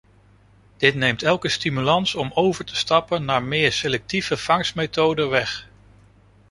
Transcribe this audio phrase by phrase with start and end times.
[0.77, 5.67] Dit neemt elke stimulans om over te stappen naar meer selectieve vangstmethoden weg.